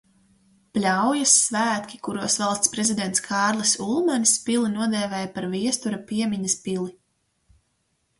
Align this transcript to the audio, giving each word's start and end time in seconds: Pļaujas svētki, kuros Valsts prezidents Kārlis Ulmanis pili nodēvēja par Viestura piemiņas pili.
Pļaujas 0.75 1.33
svētki, 1.41 1.99
kuros 2.07 2.37
Valsts 2.43 2.71
prezidents 2.75 3.23
Kārlis 3.25 3.73
Ulmanis 3.87 4.33
pili 4.47 4.71
nodēvēja 4.79 5.29
par 5.37 5.47
Viestura 5.53 6.01
piemiņas 6.13 6.57
pili. 6.65 6.89